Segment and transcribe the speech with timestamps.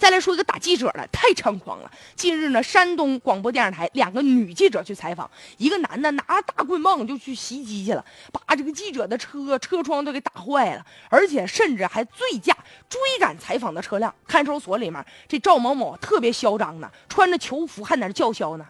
[0.00, 1.90] 再来说一个打记者的，太猖狂了。
[2.16, 8.02] 近日呢，山东广播电视台两个女记者去采访，一个男的拿着大棍棒就去袭击去了，
[8.32, 12.56] 把这个记者的车车窗都给打坏了，而且甚至还醉驾
[12.88, 14.12] 追赶采访的车辆。
[14.26, 18.64] 看守所里面，这赵某某特别嚣张呢，穿着囚服还在那叫嚣呢。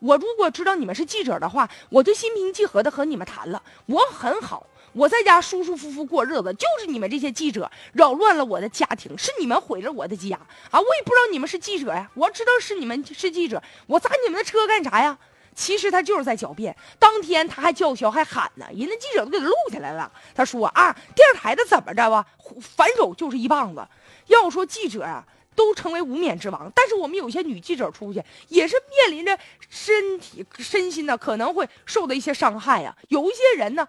[0.00, 4.66] 我如果知道你们是记者的话，我就心平气和的和你们谈了，我很好。
[4.94, 10.34] 我在家舒舒服服过日子，就是你们这些记者扰乱了我的家庭，是你们毁了我的家
[10.70, 10.80] 啊！
[10.80, 15.16] 我也不知道你们是记者呀，我知道是你们是记者，我砸你们的车干啥呀？
[15.54, 16.74] 其实他就是在狡辩。
[16.98, 20.10] 当天他还叫嚣还喊呢，人家记者都给他录下来了。
[20.34, 22.24] 他说啊，电视台的怎么着吧，
[22.60, 23.86] 反手就是一棒子。
[24.28, 25.24] 要说记者啊，
[25.58, 29.36] 都成为无冕之王，但是我们有些女记者出去也是面临着
[29.68, 32.96] 身体身心呢可能会受到一些伤害啊。
[33.08, 33.86] 有一些人呢。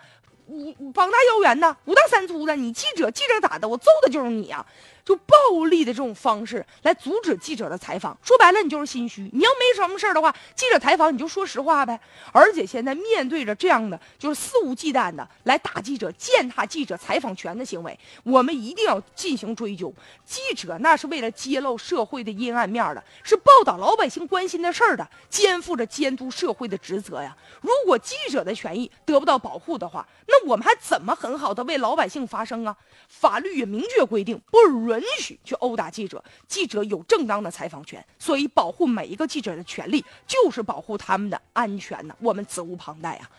[0.51, 3.67] 你膀大腰圆的，五大三粗的，你记者记者咋的？
[3.67, 4.65] 我揍的就是你呀！
[5.05, 9.27] 就暴力的这种方式来阻止记者的采访，说白了你就是心虚。
[9.33, 11.99] 你要没什么事儿的话，记者采访你就说实话呗。
[12.31, 19.91] 而且现在面对着这样的就是肆无忌惮的来打记者、践踏记者采访权的行为，我们一定要进行追究。
[20.25, 27.35] 记者那是为了揭露社会的阴暗面的，是报道老百姓关心的事儿的，肩负着监督社会的职责呀。
[27.61, 32.75] 如果记者的权益得不到保护的话，那我们还怎么很好的为老百姓发声啊？
[33.07, 34.57] 法律也明确规定，不
[34.89, 35.01] 允。
[35.19, 42.15] 许去殴打记者，记者有正当的采访权，所以保护每一个记者的权利就是保护他们的安全呢。
[42.19, 43.29] 我们责无旁贷啊。